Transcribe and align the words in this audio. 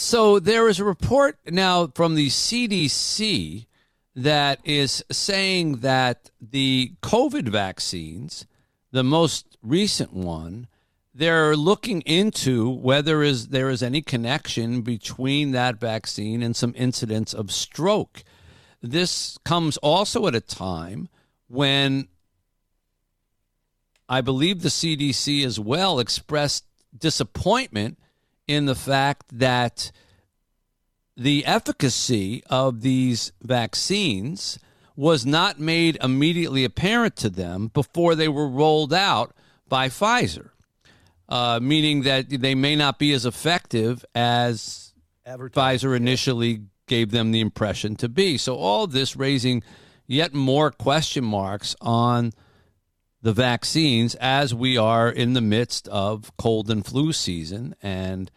So 0.00 0.38
there 0.38 0.68
is 0.68 0.78
a 0.78 0.84
report 0.84 1.38
now 1.44 1.88
from 1.88 2.14
the 2.14 2.28
CDC 2.28 3.66
that 4.14 4.60
is 4.62 5.04
saying 5.10 5.78
that 5.78 6.30
the 6.40 6.92
COVID 7.02 7.48
vaccines, 7.48 8.46
the 8.92 9.02
most 9.02 9.58
recent 9.60 10.12
one, 10.12 10.68
they're 11.12 11.56
looking 11.56 12.02
into 12.02 12.70
whether 12.70 13.24
is 13.24 13.48
there 13.48 13.70
is 13.70 13.82
any 13.82 14.00
connection 14.00 14.82
between 14.82 15.50
that 15.50 15.80
vaccine 15.80 16.44
and 16.44 16.54
some 16.54 16.74
incidents 16.76 17.34
of 17.34 17.50
stroke. 17.50 18.22
This 18.80 19.36
comes 19.44 19.78
also 19.78 20.28
at 20.28 20.34
a 20.36 20.40
time 20.40 21.08
when 21.48 22.06
I 24.08 24.20
believe 24.20 24.62
the 24.62 24.68
CDC 24.68 25.44
as 25.44 25.58
well 25.58 25.98
expressed 25.98 26.64
disappointment 26.96 27.98
in 28.48 28.64
the 28.64 28.74
fact 28.74 29.26
that 29.38 29.92
the 31.16 31.44
efficacy 31.44 32.42
of 32.48 32.80
these 32.80 33.32
vaccines 33.42 34.58
was 34.96 35.24
not 35.26 35.60
made 35.60 35.98
immediately 36.02 36.64
apparent 36.64 37.14
to 37.16 37.30
them 37.30 37.68
before 37.68 38.14
they 38.14 38.28
were 38.28 38.48
rolled 38.48 38.92
out 38.92 39.32
by 39.68 39.88
Pfizer, 39.88 40.50
uh, 41.28 41.60
meaning 41.62 42.02
that 42.02 42.28
they 42.28 42.54
may 42.54 42.74
not 42.74 42.98
be 42.98 43.12
as 43.12 43.26
effective 43.26 44.04
as 44.14 44.92
Pfizer 45.26 45.96
initially 45.96 46.62
gave 46.86 47.10
them 47.10 47.30
the 47.32 47.40
impression 47.40 47.94
to 47.96 48.08
be. 48.08 48.38
So, 48.38 48.56
all 48.56 48.86
this 48.86 49.14
raising 49.14 49.62
yet 50.06 50.34
more 50.34 50.70
question 50.70 51.24
marks 51.24 51.76
on 51.80 52.32
the 53.20 53.32
vaccines 53.32 54.14
as 54.16 54.54
we 54.54 54.76
are 54.76 55.08
in 55.08 55.32
the 55.32 55.40
midst 55.40 55.88
of 55.88 56.36
cold 56.36 56.70
and 56.70 56.86
flu 56.86 57.12
season 57.12 57.74
and 57.82 58.30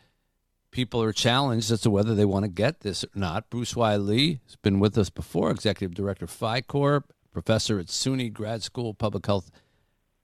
people 0.71 1.03
are 1.03 1.13
challenged 1.13 1.71
as 1.71 1.81
to 1.81 1.89
whether 1.89 2.15
they 2.15 2.25
want 2.25 2.43
to 2.43 2.49
get 2.49 2.79
this 2.79 3.03
or 3.03 3.09
not. 3.13 3.49
Bruce 3.49 3.75
Y 3.75 3.95
Lee 3.97 4.39
has 4.45 4.55
been 4.55 4.79
with 4.79 4.97
us 4.97 5.09
before, 5.09 5.51
executive 5.51 5.93
director 5.93 6.25
of 6.25 6.31
PHICOR, 6.31 7.03
professor 7.31 7.79
at 7.79 7.87
CUNY 7.87 8.29
Grad 8.29 8.63
School 8.63 8.89
of 8.89 8.97
Public 8.97 9.25
Health 9.25 9.51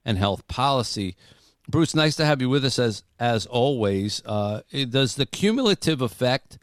and 0.04 0.18
Health 0.18 0.48
Policy. 0.48 1.16
Bruce, 1.70 1.94
nice 1.94 2.16
to 2.16 2.26
have 2.26 2.42
you 2.42 2.50
with 2.50 2.64
us 2.66 2.80
as 2.80 3.04
as 3.20 3.46
always. 3.46 4.24
Uh, 4.26 4.62
does 4.90 5.16
the 5.16 5.26
cumulative 5.26 6.02
effect 6.02 6.58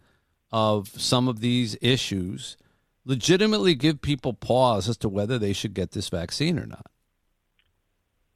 of 0.50 0.88
some 0.88 1.28
of 1.28 1.40
these 1.40 1.76
issues 1.82 2.56
legitimately 3.04 3.74
give 3.74 4.00
people 4.00 4.32
pause 4.32 4.88
as 4.88 4.96
to 4.96 5.08
whether 5.08 5.38
they 5.38 5.52
should 5.52 5.74
get 5.74 5.90
this 5.90 6.08
vaccine 6.08 6.58
or 6.58 6.66
not? 6.66 6.86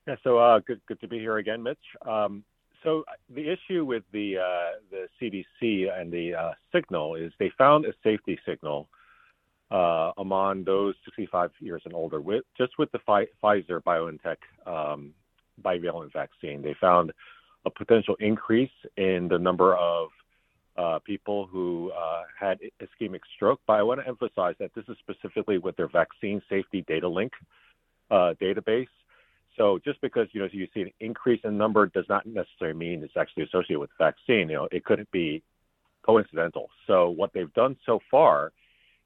Yeah, 0.09 0.17
so 0.25 0.39
uh, 0.39 0.61
good, 0.61 0.81
good 0.89 0.99
to 1.03 1.09
be 1.09 1.19
here 1.19 1.37
again, 1.37 1.63
Mitch. 1.63 1.77
Um, 2.01 2.43
so 2.83 3.05
the 3.35 3.47
issue 3.47 3.85
with 3.85 4.05
the 4.11 4.39
uh, 4.39 4.81
the 4.91 5.07
CDC 5.21 6.01
and 6.01 6.11
the 6.11 6.35
uh, 6.35 6.53
signal 6.73 7.15
is 7.15 7.31
they 7.39 7.53
found 7.59 7.85
a 7.85 7.93
safety 8.03 8.39
signal 8.47 8.89
uh, 9.71 10.13
among 10.17 10.65
those 10.65 10.95
65 11.05 11.51
years 11.61 11.83
and 11.85 11.93
older, 11.93 12.23
with 12.23 12.45
just 12.57 12.79
with 12.79 12.91
the 12.93 13.01
Pfi- 13.01 13.27
Pfizer 13.45 13.83
BioNTech 13.83 14.39
um, 14.67 15.13
bivalent 15.63 16.11
vaccine. 16.15 16.63
They 16.63 16.75
found 16.81 17.13
a 17.67 17.71
potential 17.71 18.17
increase 18.19 18.71
in 18.97 19.29
the 19.29 19.39
number 19.39 19.77
of 19.77 20.09
uh, 20.79 21.01
people 21.01 21.47
who 21.47 21.93
uh, 21.93 22.23
had 22.41 22.61
ischemic 22.81 23.21
stroke. 23.37 23.61
But 23.67 23.75
I 23.75 23.83
want 23.83 24.01
to 24.01 24.09
emphasize 24.09 24.55
that 24.59 24.71
this 24.75 24.85
is 24.89 24.97
specifically 25.01 25.59
with 25.59 25.77
their 25.77 25.89
vaccine 25.89 26.41
safety 26.49 26.83
Datalink 26.89 27.33
uh, 28.11 28.33
database. 28.41 28.87
So 29.59 29.81
just 29.85 30.01
because 30.01 30.29
you 30.33 30.41
know 30.41 30.49
you 30.51 30.69
see 30.73 30.83
an 30.83 30.93
increase 31.01 31.41
in 31.45 31.59
number 31.59 31.87
does 31.87 32.07
not 32.09 32.27
necessarily 32.27 32.79
mean 32.79 33.03
it's 33.03 33.17
actually 33.17 33.43
associated 33.45 33.81
with 33.81 33.91
the 33.99 34.05
vaccine. 34.05 34.49
You 34.49 34.57
know, 34.57 34.69
it 34.71 34.85
could 34.85 35.07
be 35.11 35.43
coincidental. 36.03 36.71
So 36.87 37.11
what 37.11 37.33
they've 37.35 37.53
done 37.55 37.77
so 37.85 38.01
far 38.11 38.53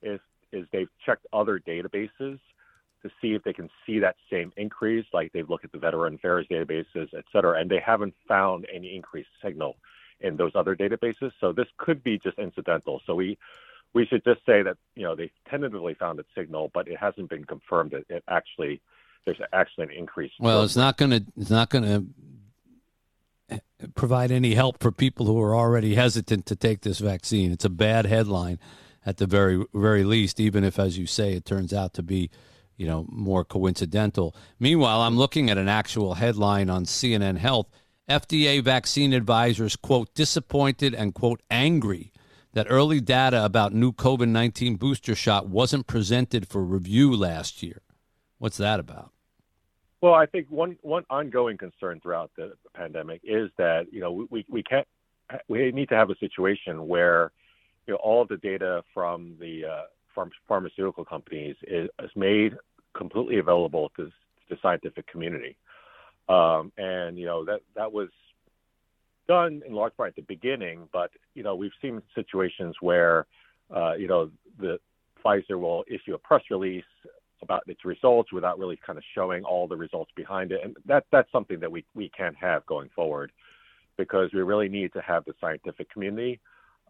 is 0.03 0.21
is 0.53 0.67
they've 0.73 0.91
checked 1.05 1.27
other 1.33 1.59
databases 1.59 2.39
to 3.03 3.11
see 3.21 3.33
if 3.35 3.43
they 3.43 3.53
can 3.53 3.69
see 3.87 3.99
that 3.99 4.17
same 4.31 4.53
increase. 4.57 5.07
Like 5.13 5.33
they've 5.33 5.49
looked 5.49 5.65
at 5.65 5.73
the 5.73 5.79
Veteran 5.79 6.15
Affairs 6.15 6.47
databases, 6.51 7.09
et 7.17 7.25
cetera, 7.33 7.59
and 7.59 7.71
they 7.71 7.81
haven't 7.85 8.15
found 8.29 8.67
any 8.73 8.95
increased 8.95 9.31
signal 9.43 9.77
in 10.21 10.37
those 10.37 10.53
other 10.55 10.77
databases. 10.77 11.33
So 11.41 11.53
this 11.53 11.67
could 11.79 12.05
be 12.05 12.19
just 12.19 12.39
incidental. 12.39 13.01
So 13.07 13.15
we 13.15 13.39
we 13.95 14.07
should 14.07 14.23
just 14.25 14.45
say 14.45 14.63
that 14.63 14.77
you 14.95 15.05
know 15.05 15.17
they 15.17 15.31
tentatively 15.49 15.95
found 15.95 16.21
a 16.21 16.25
signal, 16.37 16.71
but 16.75 16.89
it 16.89 16.99
hasn't 16.99 17.31
been 17.31 17.45
confirmed 17.45 17.93
that 17.93 18.05
it 18.15 18.23
actually 18.29 18.81
there's 19.25 19.41
actually 19.53 19.85
an 19.85 19.91
increase. 19.91 20.33
Well, 20.39 20.63
it's 20.63 20.77
not 20.77 20.97
going 20.97 21.11
to 21.11 21.25
it's 21.37 21.51
not 21.51 21.71
going 21.71 21.85
to 21.85 23.61
provide 23.95 24.31
any 24.31 24.55
help 24.55 24.83
for 24.83 24.93
people 24.93 25.27
who 25.27 25.41
are 25.41 25.55
already 25.55 25.95
hesitant 25.95 26.47
to 26.47 26.57
take 26.57 26.83
this 26.83 26.99
vaccine. 26.99 27.53
It's 27.53 27.65
a 27.65 27.71
bad 27.71 28.07
headline 28.07 28.59
at 29.05 29.17
the 29.17 29.27
very 29.27 29.65
very 29.75 30.05
least, 30.05 30.41
even 30.41 30.65
if, 30.65 30.79
as 30.79 30.99
you 30.99 31.07
say, 31.07 31.35
it 31.35 31.45
turns 31.45 31.73
out 31.73 31.95
to 31.95 32.03
be 32.03 32.31
you 32.77 32.87
know 32.87 33.07
more 33.09 33.45
coincidental. 33.45 34.35
Meanwhile, 34.59 35.03
I'm 35.03 35.17
looking 35.17 35.51
at 35.51 35.59
an 35.59 35.69
actual 35.69 36.15
headline 36.15 36.71
on 36.71 36.85
CNN 36.85 37.39
Health. 37.39 37.69
FDA 38.09 38.63
vaccine 38.63 39.13
advisors 39.13 39.77
quote 39.77 40.13
disappointed 40.15 40.95
and 40.95 41.15
quote 41.15 41.41
angry 41.51 42.13
that 42.53 42.67
early 42.69 43.01
data 43.01 43.45
about 43.45 43.73
new 43.73 43.93
COVID 43.93 44.29
19 44.29 44.77
booster 44.77 45.15
shot 45.15 45.49
wasn't 45.49 45.87
presented 45.87 46.49
for 46.49 46.63
review 46.63 47.15
last 47.15 47.63
year. 47.63 47.83
What's 48.43 48.57
that 48.57 48.81
about? 48.81 49.13
Well, 50.01 50.15
I 50.15 50.27
think 50.27 50.49
one 50.51 50.77
one 50.83 51.05
ongoing 51.09 51.57
concern 51.57 52.01
throughout 52.01 52.33
the 52.37 52.55
pandemic 52.75 53.21
is 53.23 53.51
that 53.57 53.87
you 53.93 54.01
know 54.01 54.27
we 54.31 54.45
we 54.49 54.65
can't 54.65 54.89
we 55.47 55.71
need 55.71 55.89
to 55.91 55.95
have 55.95 56.11
a 56.11 56.17
situation 56.17 56.89
where 56.89 57.31
you 57.87 57.95
know 57.95 58.01
all 58.03 58.25
the 58.25 58.39
data 58.39 58.83
from 58.93 59.37
the 59.39 59.65
uh, 59.67 59.83
pharm- 60.17 60.33
pharmaceutical 60.49 61.05
companies 61.05 61.55
is, 61.69 61.89
is, 62.03 62.11
made 62.17 62.55
completely 62.97 63.39
available 63.39 63.93
to 63.95 64.11
the 64.51 64.57
scientific 64.61 65.07
community, 65.07 65.57
um, 66.29 66.73
and 66.77 67.17
you 67.17 67.27
know 67.27 67.45
that 67.45 67.61
that 67.77 67.93
was 67.93 68.09
done 69.29 69.63
in 69.65 69.73
large 69.73 69.97
part 69.97 70.09
at 70.09 70.17
the 70.17 70.23
beginning, 70.23 70.89
but 70.93 71.13
you 71.37 71.45
know 71.45 71.55
we've 71.55 71.79
seen 71.81 72.03
situations 72.13 72.75
where 72.81 73.25
uh, 73.73 73.93
you 73.93 74.09
know 74.09 74.33
the 74.59 74.81
Pfizer 75.25 75.61
will 75.61 75.85
issue 75.87 76.15
a 76.15 76.19
press 76.19 76.43
release 76.51 76.83
about 77.43 77.63
its 77.67 77.85
results 77.85 78.33
without 78.33 78.59
really 78.59 78.79
kind 78.87 78.97
of 78.97 79.05
showing 79.15 79.45
all 79.45 79.67
the 79.67 79.77
results 79.77 80.11
behind 80.15 80.53
it. 80.53 80.61
And 80.65 80.77
that 80.87 81.05
that's 81.11 81.31
something 81.33 81.61
that 81.61 81.71
we, 81.71 81.85
we 81.95 82.09
can't 82.11 82.37
have 82.37 82.65
going 82.67 82.89
forward 82.95 83.33
because 83.99 84.31
we 84.33 84.41
really 84.41 84.69
need 84.69 84.93
to 84.95 85.01
have 85.03 85.25
the 85.25 85.35
scientific 85.41 85.91
community 85.91 86.41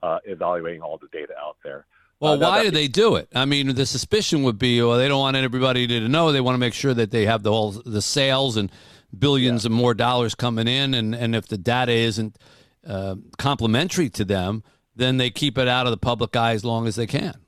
uh, 0.03 0.19
evaluating 0.25 0.83
all 0.83 0.99
the 0.99 1.09
data 1.13 1.33
out 1.41 1.57
there. 1.65 1.87
Well, 2.21 2.35
uh, 2.35 2.39
why 2.39 2.63
do 2.63 2.71
they 2.71 2.87
do 2.87 3.17
it? 3.17 3.29
I 3.35 3.47
mean, 3.47 3.75
the 3.75 3.87
suspicion 3.87 4.45
would 4.45 4.59
be, 4.59 4.81
well, 4.81 4.97
they 4.97 5.09
don't 5.09 5.19
want 5.19 5.37
everybody 5.37 5.87
to 5.89 6.09
know. 6.09 6.31
They 6.31 6.41
want 6.41 6.55
to 6.55 6.61
make 6.61 6.75
sure 6.75 6.95
that 6.95 7.11
they 7.11 7.27
have 7.27 7.43
the 7.43 7.51
whole 7.51 7.73
the 7.73 8.03
sales 8.03 8.57
and 8.57 8.71
billions 9.17 9.65
yeah. 9.65 9.69
of 9.69 9.73
more 9.73 9.95
dollars 9.95 10.35
coming 10.35 10.69
in, 10.69 10.95
and 10.95 11.15
and 11.15 11.35
if 11.35 11.49
the 11.49 11.59
data 11.59 11.93
isn't 11.93 12.39
uh, 12.87 13.17
complementary 13.39 14.09
to 14.11 14.25
them, 14.25 14.63
then 14.95 15.17
they 15.17 15.31
keep 15.31 15.59
it 15.59 15.67
out 15.67 15.87
of 15.87 15.91
the 15.91 15.97
public 15.97 16.37
eye 16.37 16.53
as 16.53 16.65
long 16.65 16.87
as 16.87 16.95
they 16.95 17.07
can. 17.07 17.42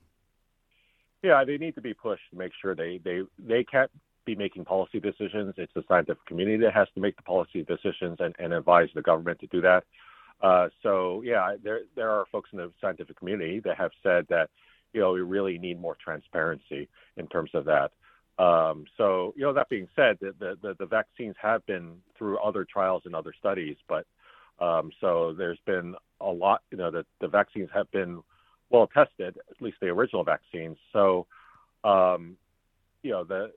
Yeah, 1.25 1.43
they 1.43 1.57
need 1.57 1.73
to 1.73 1.81
be 1.81 1.95
pushed 1.95 2.21
to 2.29 2.37
make 2.37 2.51
sure 2.61 2.75
they 2.75 2.99
they 3.03 3.21
they 3.39 3.63
can't 3.63 3.89
be 4.25 4.35
making 4.35 4.63
policy 4.63 4.99
decisions. 4.99 5.55
It's 5.57 5.73
the 5.73 5.83
scientific 5.87 6.23
community 6.27 6.63
that 6.63 6.73
has 6.75 6.87
to 6.93 7.01
make 7.01 7.15
the 7.15 7.23
policy 7.23 7.63
decisions 7.63 8.17
and, 8.19 8.35
and 8.37 8.53
advise 8.53 8.89
the 8.93 9.01
government 9.01 9.39
to 9.39 9.47
do 9.47 9.59
that. 9.61 9.85
Uh, 10.43 10.67
so 10.83 11.23
yeah, 11.25 11.55
there 11.63 11.79
there 11.95 12.11
are 12.11 12.25
folks 12.31 12.51
in 12.53 12.59
the 12.59 12.71
scientific 12.79 13.17
community 13.17 13.59
that 13.61 13.75
have 13.75 13.89
said 14.03 14.27
that 14.29 14.51
you 14.93 15.01
know 15.01 15.13
we 15.13 15.21
really 15.21 15.57
need 15.57 15.81
more 15.81 15.97
transparency 16.03 16.87
in 17.17 17.25
terms 17.27 17.49
of 17.55 17.65
that. 17.65 17.89
Um, 18.37 18.85
so 18.95 19.33
you 19.35 19.41
know 19.45 19.53
that 19.53 19.67
being 19.69 19.87
said, 19.95 20.17
the, 20.21 20.55
the 20.61 20.75
the 20.77 20.85
vaccines 20.85 21.35
have 21.41 21.65
been 21.65 21.95
through 22.19 22.37
other 22.37 22.67
trials 22.71 23.01
and 23.05 23.15
other 23.15 23.33
studies, 23.39 23.77
but 23.89 24.05
um, 24.59 24.91
so 25.01 25.33
there's 25.35 25.59
been 25.65 25.95
a 26.21 26.29
lot. 26.29 26.61
You 26.69 26.77
know 26.77 26.91
that 26.91 27.07
the 27.19 27.27
vaccines 27.27 27.69
have 27.73 27.89
been 27.89 28.21
well 28.69 28.87
tested, 28.87 29.37
at 29.49 29.61
least 29.61 29.77
the 29.81 29.87
original 29.87 30.23
vaccines. 30.23 30.77
So, 30.93 31.27
um, 31.83 32.37
you 33.03 33.11
know, 33.11 33.23
the, 33.23 33.51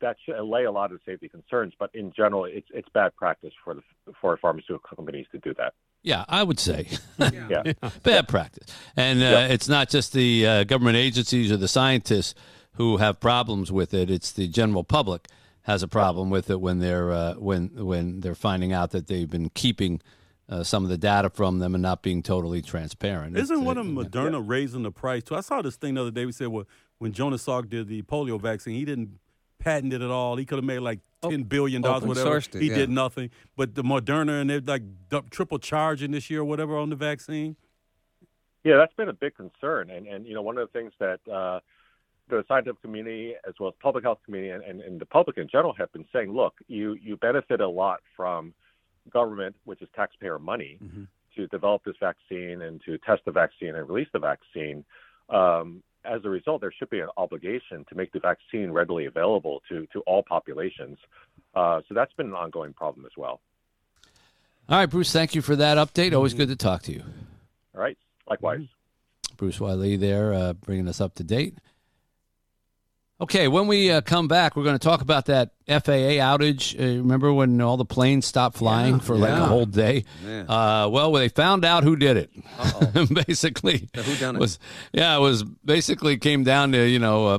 that 0.00 0.16
should 0.24 0.36
allay 0.36 0.64
a 0.64 0.72
lot 0.72 0.92
of 0.92 1.00
safety 1.06 1.28
concerns. 1.28 1.72
But 1.78 1.90
in 1.94 2.12
general, 2.12 2.44
it's 2.44 2.68
it's 2.72 2.88
bad 2.90 3.14
practice 3.16 3.52
for 3.64 3.74
the 3.74 3.82
for 4.20 4.36
pharmaceutical 4.36 4.96
companies 4.96 5.26
to 5.32 5.38
do 5.38 5.54
that. 5.58 5.74
Yeah, 6.02 6.24
I 6.28 6.42
would 6.42 6.60
say, 6.60 6.88
yeah, 7.18 7.72
bad 8.02 8.28
practice. 8.28 8.66
And 8.96 9.20
uh, 9.20 9.24
yeah. 9.24 9.46
it's 9.46 9.68
not 9.68 9.88
just 9.88 10.12
the 10.12 10.46
uh, 10.46 10.64
government 10.64 10.96
agencies 10.96 11.50
or 11.50 11.56
the 11.56 11.68
scientists 11.68 12.34
who 12.74 12.98
have 12.98 13.20
problems 13.20 13.72
with 13.72 13.94
it; 13.94 14.10
it's 14.10 14.32
the 14.32 14.46
general 14.48 14.84
public 14.84 15.28
has 15.62 15.82
a 15.82 15.88
problem 15.88 16.28
with 16.28 16.50
it 16.50 16.60
when 16.60 16.78
they're 16.78 17.10
uh, 17.10 17.34
when 17.34 17.70
when 17.74 18.20
they're 18.20 18.34
finding 18.34 18.72
out 18.72 18.90
that 18.90 19.06
they've 19.06 19.30
been 19.30 19.48
keeping 19.50 20.00
uh, 20.48 20.62
some 20.62 20.84
of 20.84 20.90
the 20.90 20.98
data 20.98 21.30
from 21.30 21.58
them 21.58 21.74
and 21.74 21.82
not 21.82 22.02
being 22.02 22.22
totally 22.22 22.62
transparent. 22.62 23.36
Isn't 23.36 23.58
it's, 23.58 23.64
one 23.64 23.78
of 23.78 23.86
Moderna 23.86 24.34
yeah. 24.34 24.42
raising 24.44 24.82
the 24.82 24.92
price 24.92 25.22
too? 25.22 25.34
I 25.36 25.40
saw 25.40 25.62
this 25.62 25.76
thing 25.76 25.94
the 25.94 26.02
other 26.02 26.10
day. 26.10 26.26
We 26.26 26.32
said, 26.32 26.48
well, 26.48 26.64
when 26.98 27.12
Jonas 27.12 27.44
Salk 27.46 27.68
did 27.68 27.88
the 27.88 28.02
polio 28.02 28.40
vaccine, 28.40 28.74
he 28.74 28.84
didn't 28.84 29.18
patent 29.58 29.92
it 29.92 30.02
at 30.02 30.10
all. 30.10 30.36
He 30.36 30.44
could 30.44 30.58
have 30.58 30.64
made 30.64 30.80
like 30.80 31.00
oh, 31.22 31.30
ten 31.30 31.44
billion 31.44 31.82
dollars, 31.82 32.04
whatever. 32.04 32.36
It, 32.36 32.48
he 32.52 32.68
yeah. 32.68 32.76
did 32.76 32.90
nothing. 32.90 33.30
But 33.56 33.74
the 33.74 33.82
Moderna 33.82 34.40
and 34.40 34.50
they're 34.50 34.60
like 34.60 34.82
triple 35.30 35.58
charging 35.58 36.12
this 36.12 36.30
year 36.30 36.40
or 36.40 36.44
whatever 36.44 36.76
on 36.76 36.90
the 36.90 36.96
vaccine. 36.96 37.56
Yeah, 38.62 38.76
that's 38.76 38.94
been 38.94 39.08
a 39.08 39.14
big 39.14 39.34
concern, 39.34 39.90
and 39.90 40.06
and 40.06 40.26
you 40.26 40.34
know 40.34 40.42
one 40.42 40.58
of 40.58 40.68
the 40.68 40.78
things 40.78 40.92
that 40.98 41.20
uh, 41.30 41.60
the 42.28 42.44
scientific 42.48 42.80
community, 42.82 43.34
as 43.46 43.54
well 43.60 43.68
as 43.68 43.74
public 43.82 44.04
health 44.04 44.18
community, 44.24 44.50
and, 44.50 44.64
and, 44.64 44.80
and 44.80 45.00
the 45.00 45.06
public 45.06 45.36
in 45.36 45.48
general, 45.48 45.74
have 45.74 45.92
been 45.92 46.06
saying, 46.12 46.32
look, 46.32 46.54
you 46.66 46.94
you 46.94 47.16
benefit 47.16 47.60
a 47.60 47.68
lot 47.68 48.00
from 48.16 48.54
government, 49.10 49.56
which 49.64 49.82
is 49.82 49.88
taxpayer 49.94 50.38
money, 50.38 50.78
mm-hmm. 50.82 51.04
to 51.36 51.46
develop 51.48 51.82
this 51.84 51.96
vaccine 52.00 52.62
and 52.62 52.80
to 52.84 52.98
test 52.98 53.22
the 53.24 53.32
vaccine 53.32 53.74
and 53.74 53.88
release 53.88 54.08
the 54.12 54.18
vaccine. 54.18 54.84
Um, 55.28 55.82
as 56.04 56.20
a 56.24 56.28
result, 56.28 56.60
there 56.60 56.72
should 56.76 56.90
be 56.90 57.00
an 57.00 57.08
obligation 57.16 57.84
to 57.88 57.94
make 57.94 58.12
the 58.12 58.20
vaccine 58.20 58.70
readily 58.70 59.06
available 59.06 59.62
to 59.70 59.86
to 59.92 60.00
all 60.00 60.22
populations. 60.22 60.98
Uh, 61.54 61.80
so 61.88 61.94
that's 61.94 62.12
been 62.12 62.26
an 62.26 62.34
ongoing 62.34 62.72
problem 62.72 63.06
as 63.06 63.12
well. 63.16 63.40
All 64.68 64.78
right, 64.78 64.86
Bruce. 64.86 65.12
Thank 65.12 65.34
you 65.34 65.42
for 65.42 65.56
that 65.56 65.76
update. 65.76 66.14
Always 66.14 66.34
good 66.34 66.48
to 66.48 66.56
talk 66.56 66.82
to 66.82 66.92
you. 66.92 67.02
All 67.74 67.80
right. 67.80 67.98
Likewise. 68.28 68.66
Bruce 69.36 69.60
Y 69.60 69.72
Lee 69.72 69.96
there, 69.96 70.32
uh, 70.32 70.52
bringing 70.52 70.88
us 70.88 71.00
up 71.00 71.14
to 71.16 71.24
date. 71.24 71.58
Okay, 73.20 73.46
when 73.46 73.68
we 73.68 73.92
uh, 73.92 74.00
come 74.00 74.26
back, 74.26 74.56
we're 74.56 74.64
going 74.64 74.78
to 74.78 74.84
talk 74.84 75.00
about 75.00 75.26
that 75.26 75.50
FAA 75.68 76.18
outage. 76.18 76.78
Uh, 76.78 76.98
remember 76.98 77.32
when 77.32 77.60
all 77.60 77.76
the 77.76 77.84
planes 77.84 78.26
stopped 78.26 78.56
flying 78.56 78.94
yeah, 78.94 79.00
for 79.00 79.16
like 79.16 79.30
yeah. 79.30 79.44
a 79.44 79.46
whole 79.46 79.66
day? 79.66 80.04
Uh, 80.26 80.88
well, 80.90 81.12
they 81.12 81.28
found 81.28 81.64
out 81.64 81.84
who 81.84 81.94
did 81.94 82.16
it. 82.16 82.30
basically, 83.26 83.88
who 83.94 84.16
done 84.16 84.34
it? 84.34 84.40
Was 84.40 84.58
yeah, 84.92 85.16
it 85.16 85.20
was 85.20 85.44
basically 85.44 86.16
came 86.16 86.42
down 86.42 86.72
to 86.72 86.88
you 86.88 86.98
know 86.98 87.26
uh, 87.28 87.38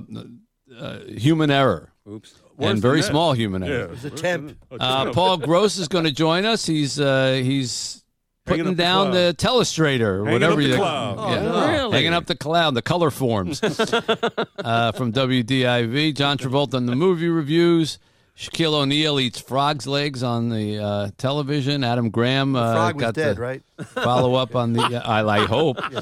uh, 0.80 1.00
human 1.07 1.51
error. 1.51 1.92
Oops. 2.10 2.33
Worse 2.56 2.72
and 2.72 2.81
very 2.81 3.01
small 3.01 3.33
human 3.33 3.62
error. 3.62 3.80
Yeah, 3.80 3.83
it 3.83 3.89
was 3.89 4.06
a 4.06 4.12
temp. 4.12 4.57
Uh, 4.72 5.12
Paul 5.12 5.38
Gross 5.39 5.77
is 5.77 5.89
going 5.89 6.06
to 6.06 6.12
join 6.12 6.45
us. 6.45 6.66
He's 6.66 6.95
he's 6.95 8.05
putting 8.46 8.76
down 8.76 9.12
the, 9.12 9.18
the 9.18 9.36
telestrator, 9.38 10.20
hanging 10.20 10.32
whatever 10.32 10.62
you 10.62 10.76
cloud. 10.76 11.16
Oh, 11.20 11.34
yeah. 11.34 11.72
really? 11.78 11.92
hanging 11.92 12.14
up 12.14 12.26
the 12.26 12.36
cloud, 12.36 12.74
the 12.76 12.82
Colorforms 12.82 13.62
uh, 14.64 14.92
from 14.94 15.12
WDIV. 15.12 16.16
John 16.16 16.38
Travolta 16.38 16.76
in 16.76 16.86
the 16.86 16.96
movie 16.96 17.30
reviews. 17.30 18.00
Shaquille 18.38 18.74
O'Neal 18.74 19.18
eats 19.20 19.40
frog's 19.40 19.88
legs 19.88 20.22
on 20.22 20.50
the 20.50 20.78
uh, 20.78 21.12
television. 21.18 21.86
Adam 21.86 22.10
Graham 22.10 22.56
uh, 22.56 22.74
frog 22.74 23.00
got 23.00 23.14
dead, 23.14 23.40
right? 23.40 23.64
follow 23.86 24.36
up 24.36 24.56
on 24.58 24.74
the. 24.74 24.82
I, 24.82 25.26
I 25.26 25.46
hope. 25.46 25.78
Yeah. 25.92 26.02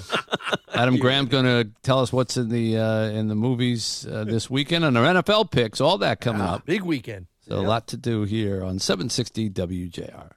Adam 0.81 0.98
Graham's 0.98 1.30
going 1.30 1.45
to 1.45 1.69
tell 1.84 2.00
us 2.00 2.12
what's 2.12 2.36
in 2.36 2.50
the 2.50 2.80
uh, 2.80 3.04
in 3.10 3.28
the 3.28 3.36
movies 3.36 4.07
uh, 4.07 4.24
this 4.24 4.50
weekend 4.50 4.84
and 4.84 4.98
our 4.98 5.06
NFL 5.06 5.51
picks. 5.51 5.80
All 5.80 6.00
that 6.00 6.19
coming 6.19 6.42
up. 6.42 6.66
Big 6.66 6.81
weekend. 6.81 7.28
So 7.48 7.60
a 7.60 7.62
lot 7.62 7.88
to 7.88 7.98
do 7.98 8.24
here 8.24 8.63
on 8.63 8.80
760 8.80 9.51
WJR. 9.51 10.31